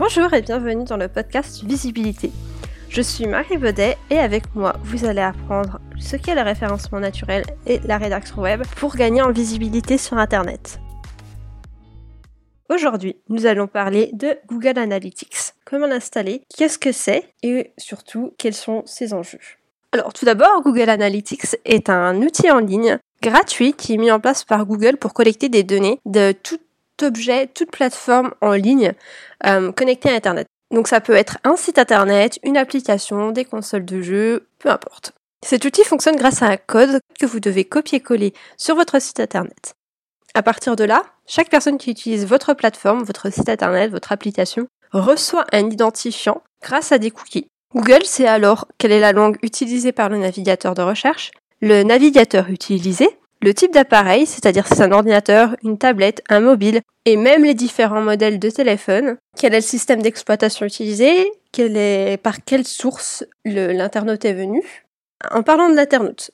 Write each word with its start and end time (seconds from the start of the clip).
Bonjour 0.00 0.32
et 0.32 0.40
bienvenue 0.40 0.84
dans 0.84 0.96
le 0.96 1.08
podcast 1.08 1.62
Visibilité. 1.62 2.32
Je 2.88 3.02
suis 3.02 3.26
Marie 3.26 3.58
Baudet 3.58 3.98
et 4.08 4.18
avec 4.18 4.54
moi, 4.54 4.76
vous 4.82 5.04
allez 5.04 5.20
apprendre 5.20 5.78
ce 5.98 6.16
qu'est 6.16 6.34
le 6.34 6.40
référencement 6.40 7.00
naturel 7.00 7.44
et 7.66 7.80
la 7.80 7.98
rédaction 7.98 8.40
web 8.40 8.62
pour 8.78 8.96
gagner 8.96 9.20
en 9.20 9.30
visibilité 9.30 9.98
sur 9.98 10.16
Internet. 10.16 10.80
Aujourd'hui, 12.70 13.16
nous 13.28 13.44
allons 13.44 13.66
parler 13.66 14.08
de 14.14 14.38
Google 14.48 14.78
Analytics. 14.78 15.52
Comment 15.66 15.86
l'installer, 15.86 16.44
qu'est-ce 16.56 16.78
que 16.78 16.92
c'est? 16.92 17.34
Et 17.42 17.74
surtout 17.76 18.32
quels 18.38 18.54
sont 18.54 18.82
ses 18.86 19.12
enjeux? 19.12 19.38
Alors 19.92 20.14
tout 20.14 20.24
d'abord, 20.24 20.62
Google 20.62 20.88
Analytics 20.88 21.58
est 21.66 21.90
un 21.90 22.22
outil 22.22 22.50
en 22.50 22.60
ligne 22.60 22.96
gratuit 23.20 23.74
qui 23.74 23.92
est 23.92 23.98
mis 23.98 24.10
en 24.10 24.18
place 24.18 24.44
par 24.44 24.64
Google 24.64 24.96
pour 24.96 25.12
collecter 25.12 25.50
des 25.50 25.62
données 25.62 26.00
de 26.06 26.32
tout 26.32 26.58
objet, 27.02 27.46
toute 27.46 27.70
plateforme 27.70 28.32
en 28.40 28.52
ligne 28.52 28.92
euh, 29.46 29.72
connectée 29.72 30.10
à 30.10 30.14
Internet. 30.14 30.46
Donc 30.72 30.88
ça 30.88 31.00
peut 31.00 31.14
être 31.14 31.38
un 31.44 31.56
site 31.56 31.78
Internet, 31.78 32.38
une 32.42 32.56
application, 32.56 33.32
des 33.32 33.44
consoles 33.44 33.84
de 33.84 34.00
jeux, 34.00 34.46
peu 34.58 34.70
importe. 34.70 35.12
Cet 35.44 35.64
outil 35.64 35.84
fonctionne 35.84 36.16
grâce 36.16 36.42
à 36.42 36.46
un 36.46 36.56
code 36.56 37.00
que 37.18 37.26
vous 37.26 37.40
devez 37.40 37.64
copier-coller 37.64 38.34
sur 38.56 38.76
votre 38.76 39.00
site 39.00 39.20
Internet. 39.20 39.74
À 40.34 40.42
partir 40.42 40.76
de 40.76 40.84
là, 40.84 41.04
chaque 41.26 41.50
personne 41.50 41.78
qui 41.78 41.90
utilise 41.90 42.26
votre 42.26 42.54
plateforme, 42.54 43.02
votre 43.02 43.32
site 43.32 43.48
Internet, 43.48 43.90
votre 43.90 44.12
application, 44.12 44.68
reçoit 44.92 45.46
un 45.52 45.68
identifiant 45.70 46.42
grâce 46.62 46.92
à 46.92 46.98
des 46.98 47.10
cookies. 47.10 47.48
Google 47.74 48.04
sait 48.04 48.26
alors 48.26 48.66
quelle 48.78 48.92
est 48.92 49.00
la 49.00 49.12
langue 49.12 49.38
utilisée 49.42 49.92
par 49.92 50.08
le 50.08 50.18
navigateur 50.18 50.74
de 50.74 50.82
recherche, 50.82 51.30
le 51.60 51.82
navigateur 51.82 52.48
utilisé, 52.48 53.08
le 53.42 53.54
type 53.54 53.72
d'appareil, 53.72 54.26
c'est-à-dire 54.26 54.66
si 54.66 54.74
c'est 54.74 54.82
un 54.82 54.92
ordinateur, 54.92 55.56
une 55.62 55.78
tablette, 55.78 56.22
un 56.28 56.40
mobile, 56.40 56.80
et 57.06 57.16
même 57.16 57.44
les 57.44 57.54
différents 57.54 58.02
modèles 58.02 58.38
de 58.38 58.50
téléphone, 58.50 59.16
quel 59.36 59.54
est 59.54 59.58
le 59.58 59.62
système 59.62 60.02
d'exploitation 60.02 60.66
utilisé, 60.66 61.32
quel 61.52 61.76
est, 61.76 62.18
par 62.22 62.44
quelle 62.44 62.66
source 62.66 63.24
l'internaute 63.44 64.24
est 64.24 64.34
venu? 64.34 64.62
En 65.30 65.42
parlant 65.42 65.70
de 65.70 65.74
l'internaute, 65.74 66.30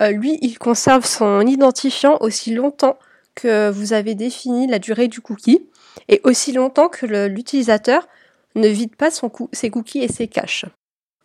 euh, 0.00 0.10
lui, 0.10 0.38
il 0.42 0.58
conserve 0.58 1.06
son 1.06 1.40
identifiant 1.46 2.18
aussi 2.20 2.54
longtemps 2.54 2.98
que 3.34 3.70
vous 3.70 3.94
avez 3.94 4.14
défini 4.14 4.66
la 4.66 4.78
durée 4.78 5.08
du 5.08 5.20
cookie, 5.20 5.66
et 6.08 6.20
aussi 6.24 6.52
longtemps 6.52 6.88
que 6.88 7.06
l'utilisateur 7.26 8.06
ne 8.54 8.68
vide 8.68 8.96
pas 8.96 9.08
ses 9.52 9.70
cookies 9.70 10.02
et 10.02 10.08
ses 10.08 10.28
caches. 10.28 10.66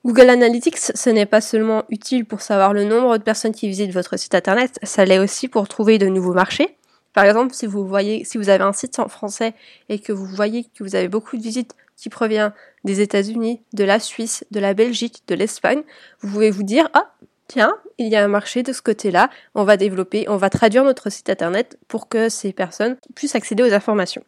Google 0.08 0.30
Analytics, 0.30 0.78
ce 0.78 1.10
n'est 1.10 1.26
pas 1.26 1.42
seulement 1.42 1.84
utile 1.90 2.24
pour 2.24 2.40
savoir 2.40 2.72
le 2.72 2.86
nombre 2.86 3.18
de 3.18 3.24
personnes 3.24 3.52
qui 3.52 3.68
visitent 3.68 3.92
votre 3.92 4.16
site 4.16 4.36
internet, 4.36 4.80
ça 4.82 5.04
l'est 5.04 5.20
aussi 5.20 5.50
pour 5.50 5.68
trouver 5.68 5.98
de 5.98 6.08
nouveaux 6.08 6.34
marchés. 6.34 6.78
Par 7.12 7.26
exemple, 7.26 7.54
si 7.54 7.66
vous 7.66 7.86
voyez, 7.86 8.24
si 8.24 8.38
vous 8.38 8.48
avez 8.48 8.64
un 8.64 8.72
site 8.72 9.00
en 9.00 9.10
français 9.10 9.54
et 9.90 10.00
que 10.00 10.14
vous 10.14 10.26
voyez 10.26 10.64
que 10.64 10.86
vous 10.86 10.96
avez 10.96 11.10
beaucoup 11.10 11.36
de 11.36 11.42
visites 11.42 11.76
qui 11.98 12.08
proviennent 12.08 12.54
des 12.86 13.02
États-Unis, 13.02 13.60
de 13.74 13.84
la 13.84 14.00
Suisse, 14.00 14.46
de 14.50 14.62
la 14.62 14.74
Belgique, 14.74 15.24
de 15.28 15.36
l'Espagne, 15.36 15.82
vous 16.22 16.32
pouvez 16.32 16.52
vous 16.52 16.64
dire, 16.64 16.88
ah, 16.94 17.12
tiens, 17.50 17.76
il 17.98 18.08
y 18.08 18.16
a 18.16 18.24
un 18.24 18.30
marché 18.30 18.64
de 18.64 18.72
ce 18.72 18.82
côté-là, 18.82 19.30
on 19.56 19.66
va 19.66 19.76
développer, 19.76 20.24
on 20.30 20.38
va 20.38 20.50
traduire 20.50 20.86
notre 20.86 21.10
site 21.10 21.30
internet 21.30 21.78
pour 21.90 22.08
que 22.08 22.30
ces 22.30 22.54
personnes 22.54 22.96
puissent 23.14 23.36
accéder 23.36 23.62
aux 23.62 23.74
informations. 23.74 24.24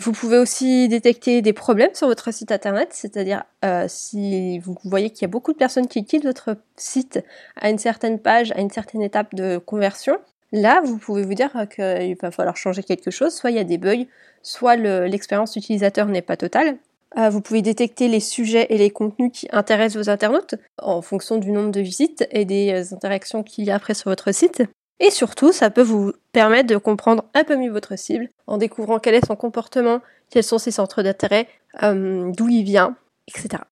Vous 0.00 0.12
pouvez 0.12 0.38
aussi 0.38 0.88
détecter 0.88 1.42
des 1.42 1.52
problèmes 1.52 1.94
sur 1.94 2.06
votre 2.06 2.32
site 2.32 2.52
internet, 2.52 2.90
c'est-à-dire 2.92 3.42
euh, 3.64 3.86
si 3.88 4.60
vous 4.60 4.76
voyez 4.84 5.10
qu'il 5.10 5.22
y 5.22 5.24
a 5.24 5.28
beaucoup 5.28 5.52
de 5.52 5.58
personnes 5.58 5.88
qui 5.88 6.04
quittent 6.04 6.24
votre 6.24 6.56
site 6.76 7.24
à 7.56 7.68
une 7.68 7.78
certaine 7.78 8.20
page, 8.20 8.52
à 8.52 8.60
une 8.60 8.70
certaine 8.70 9.02
étape 9.02 9.34
de 9.34 9.58
conversion, 9.58 10.16
là 10.52 10.80
vous 10.84 10.98
pouvez 10.98 11.24
vous 11.24 11.34
dire 11.34 11.50
qu'il 11.74 12.16
va 12.22 12.30
falloir 12.30 12.56
changer 12.56 12.84
quelque 12.84 13.10
chose, 13.10 13.34
soit 13.34 13.50
il 13.50 13.56
y 13.56 13.60
a 13.60 13.64
des 13.64 13.78
bugs, 13.78 14.06
soit 14.42 14.76
l'expérience 14.76 15.56
utilisateur 15.56 16.06
n'est 16.06 16.22
pas 16.22 16.36
totale. 16.36 16.78
Euh, 17.16 17.30
vous 17.30 17.40
pouvez 17.40 17.62
détecter 17.62 18.06
les 18.06 18.20
sujets 18.20 18.66
et 18.70 18.78
les 18.78 18.90
contenus 18.90 19.32
qui 19.32 19.48
intéressent 19.50 20.04
vos 20.04 20.10
internautes 20.10 20.54
en 20.80 21.00
fonction 21.00 21.38
du 21.38 21.50
nombre 21.50 21.70
de 21.70 21.80
visites 21.80 22.28
et 22.30 22.44
des 22.44 22.70
euh, 22.70 22.94
interactions 22.94 23.42
qu'il 23.42 23.64
y 23.64 23.70
a 23.70 23.74
après 23.74 23.94
sur 23.94 24.10
votre 24.10 24.32
site. 24.32 24.62
Et 25.00 25.10
surtout, 25.10 25.52
ça 25.52 25.70
peut 25.70 25.82
vous 25.82 26.12
permettre 26.32 26.68
de 26.68 26.76
comprendre 26.76 27.24
un 27.34 27.44
peu 27.44 27.56
mieux 27.56 27.70
votre 27.70 27.96
cible 27.96 28.28
en 28.46 28.58
découvrant 28.58 28.98
quel 28.98 29.14
est 29.14 29.26
son 29.26 29.36
comportement, 29.36 30.00
quels 30.30 30.44
sont 30.44 30.58
ses 30.58 30.72
centres 30.72 31.02
d'intérêt, 31.02 31.48
euh, 31.82 32.30
d'où 32.36 32.48
il 32.48 32.64
vient, 32.64 32.96
etc. 33.28 33.62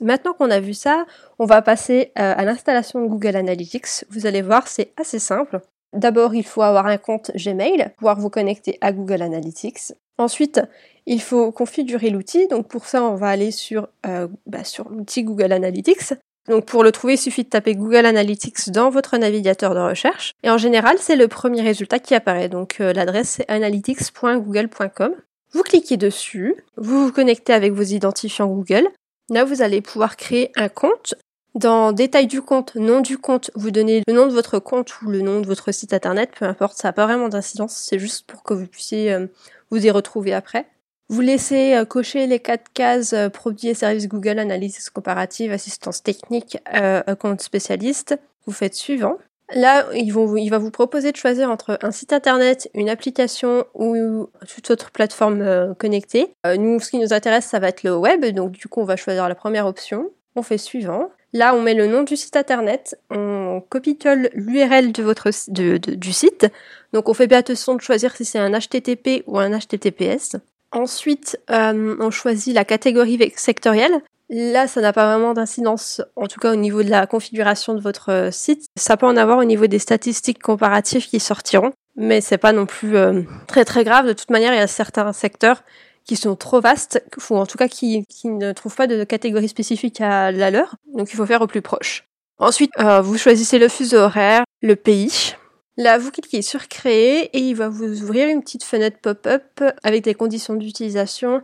Maintenant 0.00 0.34
qu'on 0.34 0.50
a 0.50 0.60
vu 0.60 0.74
ça, 0.74 1.06
on 1.38 1.46
va 1.46 1.62
passer 1.62 2.12
euh, 2.18 2.34
à 2.36 2.44
l'installation 2.44 3.02
de 3.02 3.06
Google 3.06 3.36
Analytics. 3.36 4.04
Vous 4.10 4.26
allez 4.26 4.42
voir, 4.42 4.68
c'est 4.68 4.92
assez 4.96 5.18
simple. 5.18 5.60
D'abord, 5.94 6.34
il 6.34 6.44
faut 6.44 6.62
avoir 6.62 6.86
un 6.86 6.98
compte 6.98 7.30
Gmail, 7.36 7.92
pouvoir 7.96 8.18
vous 8.18 8.30
connecter 8.30 8.76
à 8.80 8.92
Google 8.92 9.22
Analytics. 9.22 9.94
Ensuite, 10.18 10.60
il 11.06 11.22
faut 11.22 11.52
configurer 11.52 12.10
l'outil. 12.10 12.48
Donc 12.48 12.68
pour 12.68 12.86
ça, 12.86 13.02
on 13.02 13.14
va 13.14 13.28
aller 13.28 13.52
sur, 13.52 13.88
euh, 14.06 14.28
bah, 14.46 14.64
sur 14.64 14.88
l'outil 14.88 15.22
Google 15.22 15.52
Analytics. 15.52 16.14
Donc 16.48 16.66
pour 16.66 16.84
le 16.84 16.92
trouver, 16.92 17.14
il 17.14 17.18
suffit 17.18 17.44
de 17.44 17.48
taper 17.48 17.74
Google 17.74 18.06
Analytics 18.06 18.70
dans 18.70 18.90
votre 18.90 19.16
navigateur 19.16 19.74
de 19.74 19.80
recherche. 19.80 20.32
Et 20.42 20.50
en 20.50 20.58
général, 20.58 20.96
c'est 20.98 21.16
le 21.16 21.28
premier 21.28 21.62
résultat 21.62 21.98
qui 21.98 22.14
apparaît. 22.14 22.48
Donc 22.48 22.76
euh, 22.80 22.92
l'adresse 22.92 23.36
c'est 23.36 23.50
analytics.google.com. 23.50 25.14
Vous 25.52 25.62
cliquez 25.62 25.96
dessus, 25.96 26.56
vous 26.76 27.06
vous 27.06 27.12
connectez 27.12 27.52
avec 27.52 27.72
vos 27.72 27.82
identifiants 27.82 28.48
Google. 28.48 28.88
Là, 29.30 29.44
vous 29.44 29.62
allez 29.62 29.80
pouvoir 29.80 30.16
créer 30.16 30.50
un 30.56 30.68
compte. 30.68 31.14
Dans 31.54 31.92
détail 31.92 32.26
du 32.26 32.42
compte, 32.42 32.74
nom 32.74 33.00
du 33.00 33.16
compte, 33.16 33.52
vous 33.54 33.70
donnez 33.70 34.02
le 34.08 34.12
nom 34.12 34.26
de 34.26 34.32
votre 34.32 34.58
compte 34.58 35.00
ou 35.00 35.10
le 35.10 35.20
nom 35.20 35.40
de 35.40 35.46
votre 35.46 35.70
site 35.70 35.92
internet, 35.92 36.32
peu 36.36 36.46
importe, 36.46 36.76
ça 36.76 36.88
n'a 36.88 36.92
pas 36.92 37.06
vraiment 37.06 37.28
d'incidence, 37.28 37.76
c'est 37.76 38.00
juste 38.00 38.26
pour 38.26 38.42
que 38.42 38.54
vous 38.54 38.66
puissiez 38.66 39.12
euh, 39.12 39.28
vous 39.70 39.86
y 39.86 39.90
retrouver 39.92 40.34
après. 40.34 40.66
Vous 41.08 41.20
laissez 41.20 41.74
euh, 41.74 41.84
cocher 41.84 42.26
les 42.26 42.40
quatre 42.40 42.72
cases 42.72 43.12
euh, 43.12 43.28
produits 43.28 43.68
et 43.68 43.74
services 43.74 44.08
Google, 44.08 44.38
analyse 44.38 44.88
comparative, 44.88 45.52
assistance 45.52 46.02
technique, 46.02 46.58
euh, 46.74 47.02
compte 47.16 47.42
spécialiste. 47.42 48.18
Vous 48.46 48.52
faites 48.52 48.74
suivant. 48.74 49.18
Là, 49.54 49.86
il 49.92 50.10
va 50.50 50.58
vous 50.58 50.70
proposer 50.70 51.12
de 51.12 51.16
choisir 51.16 51.50
entre 51.50 51.78
un 51.82 51.90
site 51.90 52.14
internet, 52.14 52.70
une 52.72 52.88
application 52.88 53.66
ou 53.74 54.30
toute 54.48 54.70
autre 54.70 54.90
plateforme 54.90 55.74
connectée. 55.78 56.34
nous, 56.58 56.80
ce 56.80 56.90
qui 56.90 56.98
nous 56.98 57.12
intéresse, 57.12 57.44
ça 57.44 57.58
va 57.58 57.68
être 57.68 57.82
le 57.82 57.94
web, 57.94 58.24
donc 58.24 58.52
du 58.52 58.68
coup, 58.68 58.80
on 58.80 58.84
va 58.84 58.96
choisir 58.96 59.28
la 59.28 59.34
première 59.34 59.66
option. 59.66 60.10
On 60.34 60.42
fait 60.42 60.56
suivant. 60.56 61.10
Là, 61.34 61.54
on 61.54 61.60
met 61.60 61.74
le 61.74 61.86
nom 61.86 62.04
du 62.04 62.16
site 62.16 62.36
internet, 62.36 62.98
on 63.10 63.62
copie-colle 63.68 64.30
l'URL 64.32 64.92
de 64.92 65.02
votre 65.02 65.28
du 65.48 66.12
site. 66.14 66.46
Donc, 66.94 67.10
on 67.10 67.14
fait 67.14 67.26
bien 67.26 67.38
attention 67.38 67.74
de 67.74 67.82
choisir 67.82 68.16
si 68.16 68.24
c'est 68.24 68.38
un 68.38 68.58
HTTP 68.58 69.24
ou 69.26 69.38
un 69.38 69.50
HTTPS. 69.58 70.36
Ensuite, 70.74 71.38
euh, 71.50 71.96
on 72.00 72.10
choisit 72.10 72.52
la 72.52 72.64
catégorie 72.64 73.32
sectorielle. 73.36 74.02
Là, 74.28 74.66
ça 74.66 74.80
n'a 74.80 74.92
pas 74.92 75.06
vraiment 75.06 75.32
d'incidence, 75.32 76.02
en 76.16 76.26
tout 76.26 76.40
cas 76.40 76.52
au 76.52 76.56
niveau 76.56 76.82
de 76.82 76.90
la 76.90 77.06
configuration 77.06 77.74
de 77.74 77.80
votre 77.80 78.10
euh, 78.10 78.30
site. 78.32 78.66
Ça 78.76 78.96
peut 78.96 79.06
en 79.06 79.16
avoir 79.16 79.38
au 79.38 79.44
niveau 79.44 79.68
des 79.68 79.78
statistiques 79.78 80.42
comparatives 80.42 81.06
qui 81.06 81.20
sortiront, 81.20 81.70
mais 81.94 82.20
c'est 82.20 82.38
pas 82.38 82.52
non 82.52 82.66
plus 82.66 82.96
euh, 82.96 83.22
très 83.46 83.64
très 83.64 83.84
grave. 83.84 84.06
De 84.08 84.12
toute 84.14 84.30
manière, 84.30 84.52
il 84.52 84.56
y 84.56 84.62
a 84.62 84.66
certains 84.66 85.12
secteurs 85.12 85.62
qui 86.04 86.16
sont 86.16 86.34
trop 86.34 86.60
vastes, 86.60 87.04
ou 87.30 87.36
en 87.36 87.46
tout 87.46 87.56
cas 87.56 87.68
qui, 87.68 88.04
ne 88.24 88.52
trouvent 88.52 88.74
pas 88.74 88.88
de 88.88 89.04
catégorie 89.04 89.48
spécifique 89.48 90.00
à 90.00 90.32
la 90.32 90.50
leur, 90.50 90.74
donc 90.92 91.12
il 91.12 91.16
faut 91.16 91.24
faire 91.24 91.40
au 91.40 91.46
plus 91.46 91.62
proche. 91.62 92.04
Ensuite, 92.38 92.72
vous 93.02 93.16
choisissez 93.16 93.58
le 93.58 93.68
fuseau 93.68 93.98
horaire, 93.98 94.44
le 94.60 94.76
pays, 94.76 95.34
Là, 95.76 95.98
vous 95.98 96.10
cliquez 96.10 96.42
sur 96.42 96.68
créer 96.68 97.24
et 97.36 97.40
il 97.40 97.54
va 97.54 97.68
vous 97.68 98.02
ouvrir 98.02 98.28
une 98.28 98.42
petite 98.42 98.62
fenêtre 98.64 98.98
pop-up 99.00 99.62
avec 99.82 100.04
des 100.04 100.14
conditions 100.14 100.54
d'utilisation 100.54 101.42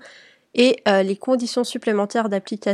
et 0.55 0.81
euh, 0.89 1.03
les 1.03 1.17
conditions 1.17 1.65
supplémentaires 1.65 2.29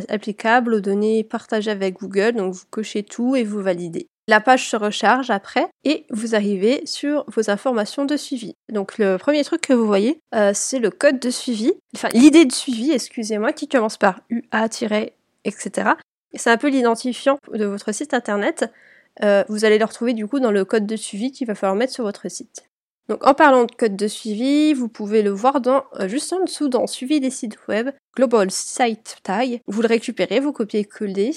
applicables 0.08 0.74
aux 0.74 0.80
données 0.80 1.24
partagées 1.24 1.70
avec 1.70 1.94
Google. 1.94 2.32
Donc 2.32 2.52
vous 2.52 2.64
cochez 2.70 3.02
tout 3.02 3.36
et 3.36 3.44
vous 3.44 3.62
validez. 3.62 4.06
La 4.28 4.40
page 4.40 4.68
se 4.68 4.76
recharge 4.76 5.30
après 5.30 5.68
et 5.84 6.04
vous 6.10 6.34
arrivez 6.34 6.84
sur 6.84 7.24
vos 7.28 7.48
informations 7.48 8.04
de 8.04 8.16
suivi. 8.16 8.54
Donc 8.72 8.98
le 8.98 9.16
premier 9.18 9.44
truc 9.44 9.60
que 9.60 9.72
vous 9.72 9.86
voyez, 9.86 10.20
euh, 10.34 10.50
c'est 10.52 10.80
le 10.80 10.90
code 10.90 11.20
de 11.20 11.30
suivi, 11.30 11.72
enfin 11.94 12.08
l'idée 12.12 12.44
de 12.44 12.52
suivi, 12.52 12.90
excusez-moi, 12.90 13.52
qui 13.52 13.68
commence 13.68 13.96
par 13.96 14.20
UA- 14.30 15.10
etc. 15.44 15.90
C'est 16.34 16.50
un 16.50 16.56
peu 16.56 16.68
l'identifiant 16.68 17.38
de 17.52 17.64
votre 17.64 17.92
site 17.92 18.14
internet. 18.14 18.68
Euh, 19.22 19.44
vous 19.48 19.64
allez 19.64 19.78
le 19.78 19.84
retrouver 19.84 20.12
du 20.12 20.26
coup 20.26 20.40
dans 20.40 20.50
le 20.50 20.64
code 20.64 20.86
de 20.86 20.96
suivi 20.96 21.32
qu'il 21.32 21.46
va 21.46 21.54
falloir 21.54 21.76
mettre 21.76 21.92
sur 21.92 22.04
votre 22.04 22.30
site. 22.30 22.64
Donc 23.08 23.26
en 23.26 23.34
parlant 23.34 23.64
de 23.64 23.72
code 23.72 23.96
de 23.96 24.08
suivi, 24.08 24.74
vous 24.74 24.88
pouvez 24.88 25.22
le 25.22 25.30
voir 25.30 25.60
dans, 25.60 25.84
euh, 26.00 26.08
juste 26.08 26.32
en 26.32 26.40
dessous 26.44 26.68
dans 26.68 26.86
suivi 26.86 27.20
des 27.20 27.30
sites 27.30 27.56
web, 27.68 27.90
Global 28.16 28.50
Site 28.50 29.18
Tag. 29.22 29.60
Vous 29.66 29.80
le 29.80 29.88
récupérez, 29.88 30.40
vous 30.40 30.52
copiez-coller, 30.52 31.30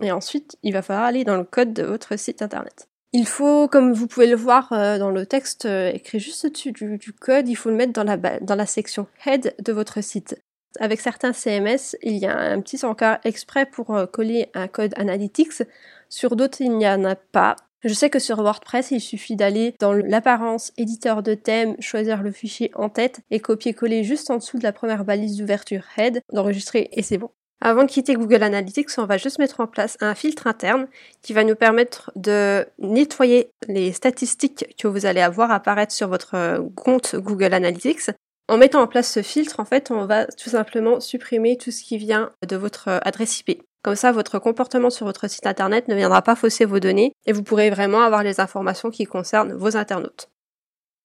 et 0.00 0.12
ensuite 0.12 0.56
il 0.62 0.72
va 0.72 0.82
falloir 0.82 1.04
aller 1.04 1.24
dans 1.24 1.36
le 1.36 1.44
code 1.44 1.74
de 1.74 1.82
votre 1.82 2.18
site 2.18 2.42
internet. 2.42 2.88
Il 3.12 3.26
faut, 3.26 3.66
comme 3.68 3.92
vous 3.92 4.06
pouvez 4.06 4.28
le 4.28 4.36
voir 4.36 4.72
euh, 4.72 4.98
dans 4.98 5.10
le 5.10 5.26
texte 5.26 5.66
écrit 5.66 6.20
juste 6.20 6.44
au-dessus 6.44 6.72
du, 6.72 7.12
code, 7.12 7.48
il 7.48 7.56
faut 7.56 7.68
le 7.68 7.76
mettre 7.76 7.92
dans 7.92 8.04
la, 8.04 8.16
dans 8.16 8.54
la 8.54 8.66
section 8.66 9.06
Head 9.26 9.54
de 9.62 9.72
votre 9.72 10.02
site. 10.02 10.40
Avec 10.78 11.00
certains 11.00 11.32
CMS, 11.32 11.96
il 12.02 12.16
y 12.16 12.26
a 12.26 12.38
un 12.38 12.60
petit 12.60 12.84
encart 12.86 13.18
exprès 13.24 13.66
pour 13.66 13.98
coller 14.12 14.48
un 14.54 14.68
code 14.68 14.94
Analytics 14.96 15.64
sur 16.10 16.36
d'autres, 16.36 16.60
il 16.60 16.76
n'y 16.76 16.86
en 16.86 17.04
a 17.04 17.14
pas. 17.14 17.56
Je 17.82 17.94
sais 17.94 18.10
que 18.10 18.18
sur 18.18 18.42
WordPress, 18.42 18.90
il 18.90 19.00
suffit 19.00 19.36
d'aller 19.36 19.74
dans 19.80 19.94
l'apparence 19.94 20.72
éditeur 20.76 21.22
de 21.22 21.32
thème, 21.32 21.76
choisir 21.80 22.22
le 22.22 22.30
fichier 22.30 22.70
en 22.74 22.90
tête 22.90 23.20
et 23.30 23.40
copier-coller 23.40 24.04
juste 24.04 24.30
en 24.30 24.36
dessous 24.36 24.58
de 24.58 24.64
la 24.64 24.72
première 24.72 25.06
balise 25.06 25.38
d'ouverture 25.38 25.84
head, 25.96 26.20
d'enregistrer 26.30 26.90
et 26.92 27.02
c'est 27.02 27.16
bon. 27.16 27.30
Avant 27.62 27.84
de 27.84 27.90
quitter 27.90 28.14
Google 28.14 28.42
Analytics, 28.42 28.90
on 28.98 29.04
va 29.04 29.18
juste 29.18 29.38
mettre 29.38 29.60
en 29.60 29.66
place 29.66 29.96
un 30.00 30.14
filtre 30.14 30.46
interne 30.46 30.88
qui 31.22 31.32
va 31.32 31.44
nous 31.44 31.54
permettre 31.54 32.10
de 32.16 32.66
nettoyer 32.78 33.50
les 33.68 33.92
statistiques 33.92 34.74
que 34.78 34.88
vous 34.88 35.06
allez 35.06 35.20
avoir 35.20 35.50
apparaître 35.50 35.92
sur 35.92 36.08
votre 36.08 36.62
compte 36.74 37.16
Google 37.16 37.54
Analytics. 37.54 38.10
En 38.48 38.56
mettant 38.56 38.80
en 38.80 38.86
place 38.86 39.12
ce 39.12 39.22
filtre, 39.22 39.60
en 39.60 39.64
fait, 39.64 39.90
on 39.90 40.06
va 40.06 40.26
tout 40.26 40.50
simplement 40.50 41.00
supprimer 41.00 41.56
tout 41.56 41.70
ce 41.70 41.82
qui 41.82 41.98
vient 41.98 42.32
de 42.46 42.56
votre 42.56 42.88
adresse 43.04 43.40
IP. 43.40 43.62
Comme 43.82 43.96
ça, 43.96 44.12
votre 44.12 44.38
comportement 44.38 44.90
sur 44.90 45.06
votre 45.06 45.28
site 45.28 45.46
internet 45.46 45.88
ne 45.88 45.94
viendra 45.94 46.20
pas 46.22 46.36
fausser 46.36 46.66
vos 46.66 46.80
données 46.80 47.14
et 47.26 47.32
vous 47.32 47.42
pourrez 47.42 47.70
vraiment 47.70 48.02
avoir 48.02 48.22
les 48.22 48.40
informations 48.40 48.90
qui 48.90 49.06
concernent 49.06 49.54
vos 49.54 49.76
internautes. 49.76 50.28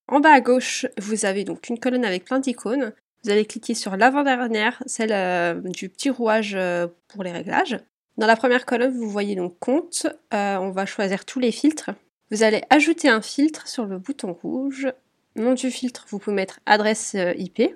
En 0.07 0.19
bas 0.19 0.33
à 0.33 0.41
gauche, 0.41 0.85
vous 0.99 1.25
avez 1.25 1.45
donc 1.45 1.69
une 1.69 1.79
colonne 1.79 2.05
avec 2.05 2.25
plein 2.25 2.39
d'icônes. 2.39 2.93
Vous 3.23 3.31
allez 3.31 3.45
cliquer 3.45 3.73
sur 3.73 3.95
l'avant-dernière, 3.97 4.83
celle 4.85 5.13
euh, 5.13 5.55
du 5.63 5.89
petit 5.89 6.09
rouage 6.09 6.53
euh, 6.55 6.87
pour 7.07 7.23
les 7.23 7.31
réglages. 7.31 7.77
Dans 8.17 8.27
la 8.27 8.35
première 8.35 8.65
colonne, 8.65 8.95
vous 8.95 9.09
voyez 9.09 9.35
donc 9.35 9.57
compte. 9.59 10.05
Euh, 10.33 10.57
on 10.57 10.69
va 10.69 10.85
choisir 10.85 11.25
tous 11.25 11.39
les 11.39 11.51
filtres. 11.51 11.89
Vous 12.29 12.43
allez 12.43 12.61
ajouter 12.69 13.09
un 13.09 13.21
filtre 13.21 13.67
sur 13.67 13.85
le 13.85 13.97
bouton 13.97 14.33
rouge. 14.33 14.87
Nom 15.35 15.53
du 15.53 15.71
filtre, 15.71 16.05
vous 16.09 16.19
pouvez 16.19 16.35
mettre 16.35 16.59
adresse 16.65 17.15
IP. 17.37 17.75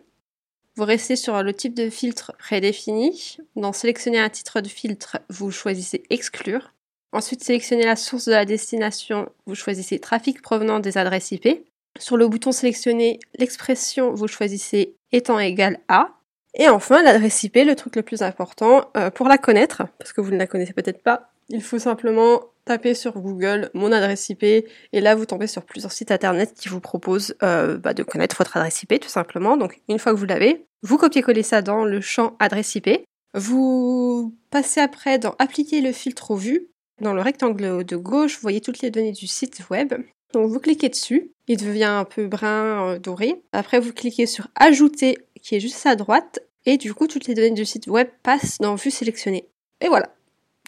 Vous 0.79 0.85
restez 0.85 1.17
sur 1.17 1.43
le 1.43 1.53
type 1.53 1.73
de 1.73 1.89
filtre 1.89 2.31
prédéfini. 2.39 3.35
Dans 3.57 3.73
sélectionner 3.73 4.17
un 4.17 4.29
titre 4.29 4.61
de 4.61 4.69
filtre, 4.69 5.17
vous 5.29 5.51
choisissez 5.51 6.03
exclure. 6.09 6.71
Ensuite, 7.11 7.43
sélectionnez 7.43 7.83
la 7.83 7.97
source 7.97 8.23
de 8.27 8.31
la 8.31 8.45
destination, 8.45 9.27
vous 9.45 9.55
choisissez 9.55 9.99
trafic 9.99 10.41
provenant 10.41 10.79
des 10.79 10.97
adresses 10.97 11.31
IP. 11.31 11.65
Sur 11.99 12.15
le 12.15 12.29
bouton 12.29 12.53
sélectionner 12.53 13.19
l'expression, 13.37 14.13
vous 14.13 14.29
choisissez 14.29 14.95
étant 15.11 15.37
égal 15.37 15.79
à. 15.89 16.11
Et 16.53 16.69
enfin, 16.69 17.03
l'adresse 17.03 17.43
IP, 17.43 17.55
le 17.55 17.75
truc 17.75 17.97
le 17.97 18.01
plus 18.01 18.21
important, 18.21 18.89
euh, 18.95 19.09
pour 19.09 19.27
la 19.27 19.37
connaître, 19.37 19.83
parce 19.97 20.13
que 20.13 20.21
vous 20.21 20.31
ne 20.31 20.37
la 20.37 20.47
connaissez 20.47 20.71
peut-être 20.71 21.03
pas, 21.03 21.29
il 21.49 21.61
faut 21.61 21.79
simplement 21.79 22.39
taper 22.69 22.93
sur 22.93 23.19
Google 23.19 23.71
mon 23.73 23.91
adresse 23.91 24.29
IP 24.29 24.43
et 24.43 24.67
là 24.93 25.15
vous 25.15 25.25
tombez 25.25 25.47
sur 25.47 25.63
plusieurs 25.63 25.91
sites 25.91 26.11
internet 26.11 26.53
qui 26.53 26.69
vous 26.69 26.79
proposent 26.79 27.35
euh, 27.41 27.79
bah, 27.79 27.95
de 27.95 28.03
connaître 28.03 28.35
votre 28.37 28.55
adresse 28.57 28.83
IP 28.83 28.99
tout 28.99 29.09
simplement. 29.09 29.57
Donc 29.57 29.81
une 29.89 29.97
fois 29.97 30.13
que 30.13 30.17
vous 30.17 30.27
l'avez, 30.27 30.67
vous 30.83 30.99
copiez-collez 30.99 31.41
ça 31.41 31.63
dans 31.63 31.83
le 31.83 31.99
champ 31.99 32.35
adresse 32.39 32.75
IP. 32.75 32.89
Vous 33.33 34.35
passez 34.51 34.81
après 34.81 35.17
dans 35.17 35.33
appliquer 35.39 35.81
le 35.81 35.91
filtre 35.91 36.29
au 36.29 36.35
vu. 36.35 36.67
Dans 37.01 37.13
le 37.13 37.21
rectangle 37.21 37.83
de 37.83 37.95
gauche, 37.95 38.35
vous 38.35 38.41
voyez 38.41 38.61
toutes 38.61 38.81
les 38.81 38.91
données 38.91 39.13
du 39.13 39.25
site 39.25 39.67
web. 39.71 39.95
Donc 40.33 40.51
vous 40.51 40.59
cliquez 40.59 40.89
dessus, 40.89 41.31
il 41.47 41.57
devient 41.57 41.85
un 41.85 42.05
peu 42.05 42.27
brun 42.27 42.93
euh, 42.93 42.99
doré. 42.99 43.41
Après 43.51 43.79
vous 43.79 43.93
cliquez 43.93 44.27
sur 44.27 44.47
ajouter 44.53 45.17
qui 45.41 45.55
est 45.55 45.59
juste 45.59 45.83
à 45.87 45.95
droite 45.95 46.39
et 46.67 46.77
du 46.77 46.93
coup 46.93 47.07
toutes 47.07 47.25
les 47.25 47.33
données 47.33 47.49
du 47.49 47.65
site 47.65 47.87
web 47.87 48.07
passent 48.21 48.59
dans 48.59 48.75
vue 48.75 48.91
sélectionnée. 48.91 49.47
Et 49.81 49.87
voilà, 49.87 50.13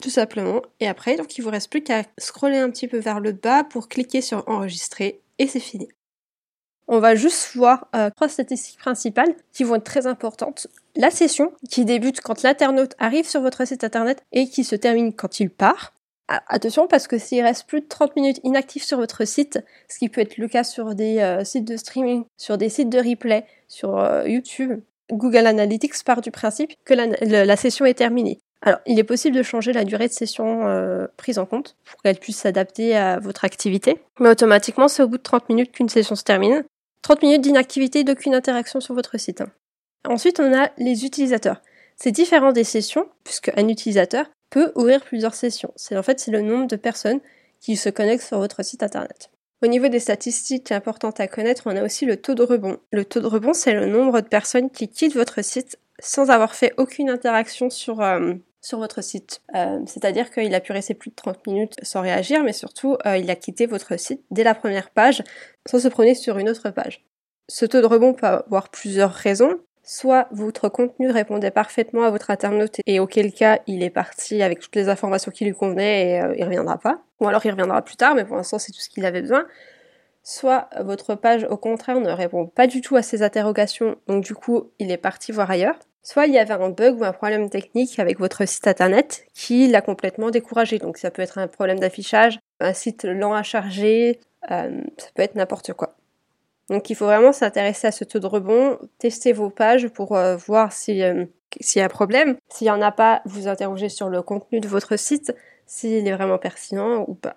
tout 0.01 0.09
simplement. 0.09 0.61
Et 0.79 0.87
après, 0.87 1.15
donc 1.15 1.37
il 1.37 1.41
vous 1.41 1.49
reste 1.49 1.71
plus 1.71 1.81
qu'à 1.81 2.03
scroller 2.17 2.57
un 2.57 2.69
petit 2.69 2.87
peu 2.87 2.97
vers 2.97 3.19
le 3.19 3.31
bas 3.31 3.63
pour 3.63 3.87
cliquer 3.87 4.21
sur 4.21 4.43
enregistrer 4.47 5.21
et 5.39 5.47
c'est 5.47 5.59
fini. 5.59 5.87
On 6.87 6.99
va 6.99 7.15
juste 7.15 7.55
voir 7.55 7.87
euh, 7.95 8.09
trois 8.09 8.27
statistiques 8.27 8.77
principales 8.77 9.33
qui 9.53 9.63
vont 9.63 9.75
être 9.75 9.85
très 9.85 10.07
importantes. 10.07 10.67
La 10.97 11.09
session 11.09 11.53
qui 11.69 11.85
débute 11.85 12.19
quand 12.19 12.43
l'internaute 12.43 12.95
arrive 12.99 13.25
sur 13.25 13.39
votre 13.39 13.65
site 13.65 13.85
internet 13.85 14.23
et 14.33 14.49
qui 14.49 14.65
se 14.65 14.75
termine 14.75 15.13
quand 15.13 15.39
il 15.39 15.49
part. 15.49 15.93
Ah, 16.27 16.43
attention 16.47 16.87
parce 16.87 17.07
que 17.07 17.17
s'il 17.17 17.43
reste 17.43 17.65
plus 17.65 17.81
de 17.81 17.87
30 17.87 18.15
minutes 18.17 18.39
inactif 18.43 18.83
sur 18.83 18.97
votre 18.97 19.25
site, 19.25 19.59
ce 19.87 19.99
qui 19.99 20.09
peut 20.09 20.21
être 20.21 20.37
le 20.37 20.47
cas 20.49 20.65
sur 20.65 20.95
des 20.95 21.19
euh, 21.19 21.45
sites 21.45 21.65
de 21.65 21.77
streaming, 21.77 22.25
sur 22.37 22.57
des 22.57 22.69
sites 22.69 22.89
de 22.89 22.99
replay, 22.99 23.45
sur 23.67 23.97
euh, 23.97 24.27
YouTube, 24.27 24.81
Google 25.11 25.47
Analytics 25.47 26.03
part 26.03 26.21
du 26.21 26.31
principe 26.31 26.73
que 26.83 26.93
la 26.93 27.55
session 27.57 27.85
est 27.85 27.93
terminée. 27.93 28.39
Alors, 28.63 28.79
il 28.85 28.99
est 28.99 29.03
possible 29.03 29.35
de 29.35 29.43
changer 29.43 29.73
la 29.73 29.83
durée 29.83 30.07
de 30.07 30.13
session 30.13 30.67
euh, 30.67 31.07
prise 31.17 31.39
en 31.39 31.45
compte 31.45 31.75
pour 31.83 32.01
qu'elle 32.01 32.17
puisse 32.17 32.37
s'adapter 32.37 32.95
à 32.95 33.19
votre 33.19 33.43
activité. 33.43 33.99
Mais 34.19 34.29
automatiquement, 34.29 34.87
c'est 34.87 35.01
au 35.01 35.07
bout 35.07 35.17
de 35.17 35.23
30 35.23 35.49
minutes 35.49 35.71
qu'une 35.71 35.89
session 35.89 36.15
se 36.15 36.23
termine. 36.23 36.63
30 37.01 37.23
minutes 37.23 37.41
d'inactivité, 37.41 38.03
d'aucune 38.03 38.35
interaction 38.35 38.79
sur 38.79 38.93
votre 38.93 39.19
site. 39.19 39.43
Ensuite, 40.07 40.39
on 40.39 40.53
a 40.53 40.69
les 40.77 41.05
utilisateurs. 41.05 41.61
C'est 41.95 42.11
différent 42.11 42.51
des 42.51 42.63
sessions, 42.63 43.07
puisque 43.23 43.51
un 43.57 43.67
utilisateur 43.67 44.25
peut 44.51 44.71
ouvrir 44.75 45.01
plusieurs 45.01 45.33
sessions. 45.33 45.71
C'est 45.75 45.97
en 45.97 46.03
fait 46.03 46.19
c'est 46.19 46.31
le 46.31 46.41
nombre 46.41 46.67
de 46.67 46.75
personnes 46.75 47.19
qui 47.59 47.75
se 47.77 47.89
connectent 47.89 48.25
sur 48.25 48.39
votre 48.39 48.63
site 48.63 48.83
internet. 48.83 49.29
Au 49.63 49.67
niveau 49.67 49.87
des 49.87 49.99
statistiques 49.99 50.71
importantes 50.71 51.19
à 51.19 51.27
connaître, 51.27 51.63
on 51.65 51.75
a 51.75 51.83
aussi 51.83 52.05
le 52.05 52.17
taux 52.17 52.33
de 52.33 52.41
rebond. 52.41 52.77
Le 52.91 53.05
taux 53.05 53.19
de 53.19 53.27
rebond, 53.27 53.53
c'est 53.53 53.73
le 53.73 53.85
nombre 53.85 54.21
de 54.21 54.27
personnes 54.27 54.71
qui 54.71 54.87
quittent 54.87 55.13
votre 55.13 55.43
site 55.43 55.77
sans 55.99 56.31
avoir 56.31 56.55
fait 56.55 56.73
aucune 56.77 57.11
interaction 57.11 57.69
sur, 57.69 58.01
euh, 58.01 58.33
sur 58.61 58.77
votre 58.77 59.03
site. 59.03 59.41
Euh, 59.55 59.79
c'est-à-dire 59.85 60.29
qu'il 60.31 60.53
a 60.53 60.59
pu 60.59 60.71
rester 60.71 60.93
plus 60.93 61.09
de 61.09 61.15
30 61.15 61.45
minutes 61.47 61.75
sans 61.81 62.01
réagir, 62.01 62.43
mais 62.43 62.53
surtout, 62.53 62.95
euh, 63.05 63.17
il 63.17 63.29
a 63.29 63.35
quitté 63.35 63.65
votre 63.65 63.99
site 63.99 64.21
dès 64.29 64.43
la 64.43 64.53
première 64.53 64.91
page 64.91 65.23
sans 65.67 65.79
se 65.79 65.87
promener 65.87 66.15
sur 66.15 66.37
une 66.37 66.49
autre 66.49 66.69
page. 66.69 67.03
Ce 67.49 67.65
taux 67.65 67.81
de 67.81 67.87
rebond 67.87 68.13
peut 68.13 68.27
avoir 68.27 68.69
plusieurs 68.69 69.11
raisons. 69.11 69.59
Soit 69.83 70.27
votre 70.31 70.69
contenu 70.69 71.09
répondait 71.09 71.49
parfaitement 71.49 72.03
à 72.03 72.11
votre 72.11 72.29
internaute 72.29 72.77
et 72.85 72.99
auquel 72.99 73.33
cas 73.33 73.59
il 73.65 73.81
est 73.81 73.89
parti 73.89 74.43
avec 74.43 74.59
toutes 74.59 74.75
les 74.75 74.89
informations 74.89 75.31
qui 75.31 75.43
lui 75.43 75.53
convenaient 75.53 76.11
et 76.11 76.21
euh, 76.21 76.35
il 76.37 76.43
reviendra 76.43 76.77
pas. 76.77 77.01
Ou 77.19 77.27
alors 77.27 77.43
il 77.45 77.51
reviendra 77.51 77.81
plus 77.81 77.95
tard, 77.95 78.13
mais 78.13 78.23
pour 78.23 78.35
l'instant 78.35 78.59
c'est 78.59 78.71
tout 78.71 78.79
ce 78.79 78.89
qu'il 78.89 79.05
avait 79.05 79.21
besoin. 79.21 79.47
Soit 80.23 80.69
votre 80.79 81.15
page 81.15 81.47
au 81.49 81.57
contraire 81.57 81.99
ne 81.99 82.11
répond 82.11 82.45
pas 82.45 82.67
du 82.67 82.81
tout 82.81 82.95
à 82.95 83.01
ses 83.01 83.23
interrogations, 83.23 83.97
donc 84.07 84.23
du 84.23 84.35
coup 84.35 84.71
il 84.77 84.91
est 84.91 84.97
parti 84.97 85.31
voir 85.31 85.49
ailleurs. 85.49 85.79
Soit 86.03 86.25
il 86.25 86.33
y 86.33 86.39
avait 86.39 86.53
un 86.53 86.69
bug 86.69 86.99
ou 86.99 87.03
un 87.03 87.13
problème 87.13 87.49
technique 87.49 87.99
avec 87.99 88.19
votre 88.19 88.47
site 88.47 88.65
internet 88.67 89.25
qui 89.35 89.67
l'a 89.67 89.81
complètement 89.81 90.31
découragé. 90.31 90.79
Donc 90.79 90.97
ça 90.97 91.11
peut 91.11 91.21
être 91.21 91.37
un 91.37 91.47
problème 91.47 91.79
d'affichage, 91.79 92.39
un 92.59 92.73
site 92.73 93.03
lent 93.03 93.33
à 93.33 93.43
charger, 93.43 94.19
euh, 94.49 94.81
ça 94.97 95.07
peut 95.13 95.21
être 95.21 95.35
n'importe 95.35 95.73
quoi. 95.73 95.95
Donc 96.69 96.89
il 96.89 96.95
faut 96.95 97.05
vraiment 97.05 97.33
s'intéresser 97.33 97.87
à 97.87 97.91
ce 97.91 98.03
taux 98.03 98.19
de 98.19 98.25
rebond, 98.25 98.79
tester 98.97 99.31
vos 99.31 99.49
pages 99.49 99.89
pour 99.89 100.15
euh, 100.15 100.37
voir 100.37 100.67
euh, 100.67 100.71
s'il 100.71 100.95
y 100.97 101.81
a 101.81 101.85
un 101.85 101.89
problème. 101.89 102.37
S'il 102.49 102.65
n'y 102.65 102.71
en 102.71 102.81
a 102.81 102.91
pas, 102.91 103.21
vous 103.25 103.47
interrogez 103.47 103.89
sur 103.89 104.09
le 104.09 104.23
contenu 104.23 104.59
de 104.59 104.67
votre 104.67 104.97
site, 104.97 105.35
s'il 105.67 106.07
est 106.07 106.13
vraiment 106.13 106.39
pertinent 106.39 107.05
ou 107.07 107.13
pas. 107.13 107.35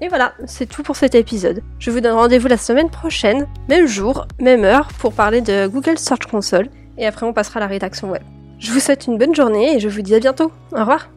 Et 0.00 0.08
voilà, 0.08 0.34
c'est 0.46 0.66
tout 0.66 0.82
pour 0.82 0.96
cet 0.96 1.14
épisode. 1.14 1.62
Je 1.78 1.90
vous 1.90 2.00
donne 2.00 2.14
rendez-vous 2.14 2.48
la 2.48 2.58
semaine 2.58 2.90
prochaine, 2.90 3.48
même 3.68 3.86
jour, 3.86 4.26
même 4.38 4.64
heure, 4.64 4.88
pour 4.98 5.12
parler 5.12 5.40
de 5.40 5.66
Google 5.66 5.98
Search 5.98 6.26
Console 6.26 6.68
et 6.98 7.06
après 7.06 7.26
on 7.26 7.32
passera 7.32 7.58
à 7.58 7.60
la 7.60 7.66
rédaction 7.66 8.10
web. 8.10 8.22
Je 8.58 8.72
vous 8.72 8.80
souhaite 8.80 9.06
une 9.06 9.18
bonne 9.18 9.34
journée 9.34 9.76
et 9.76 9.80
je 9.80 9.88
vous 9.88 10.02
dis 10.02 10.14
à 10.14 10.20
bientôt. 10.20 10.50
Au 10.72 10.80
revoir 10.80 11.08